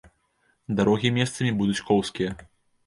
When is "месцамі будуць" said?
1.21-1.81